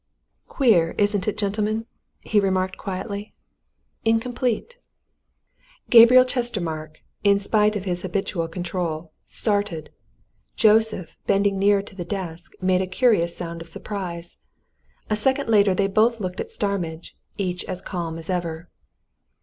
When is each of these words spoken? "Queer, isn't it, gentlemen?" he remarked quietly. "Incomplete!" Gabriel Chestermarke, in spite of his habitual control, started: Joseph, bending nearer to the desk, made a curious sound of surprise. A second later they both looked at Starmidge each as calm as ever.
"Queer, 0.47 0.95
isn't 0.97 1.27
it, 1.27 1.37
gentlemen?" 1.37 1.85
he 2.21 2.39
remarked 2.39 2.75
quietly. 2.75 3.35
"Incomplete!" 4.03 4.79
Gabriel 5.91 6.25
Chestermarke, 6.25 7.03
in 7.23 7.39
spite 7.39 7.75
of 7.75 7.83
his 7.85 8.01
habitual 8.01 8.47
control, 8.47 9.11
started: 9.27 9.91
Joseph, 10.55 11.17
bending 11.27 11.59
nearer 11.59 11.83
to 11.83 11.95
the 11.95 12.03
desk, 12.03 12.53
made 12.59 12.81
a 12.81 12.87
curious 12.87 13.37
sound 13.37 13.61
of 13.61 13.69
surprise. 13.69 14.37
A 15.07 15.15
second 15.15 15.49
later 15.49 15.75
they 15.75 15.85
both 15.85 16.19
looked 16.19 16.39
at 16.39 16.49
Starmidge 16.51 17.15
each 17.37 17.63
as 17.65 17.79
calm 17.79 18.17
as 18.17 18.27
ever. 18.27 18.71